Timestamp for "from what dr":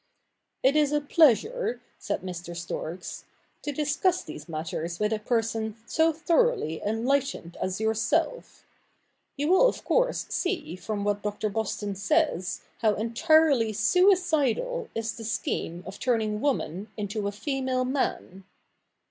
10.75-11.49